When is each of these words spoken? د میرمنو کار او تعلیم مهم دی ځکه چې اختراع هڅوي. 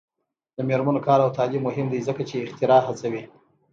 د 0.55 0.57
میرمنو 0.69 1.05
کار 1.07 1.19
او 1.25 1.29
تعلیم 1.37 1.61
مهم 1.67 1.87
دی 1.93 1.99
ځکه 2.07 2.21
چې 2.29 2.35
اختراع 2.45 2.81
هڅوي. 2.87 3.23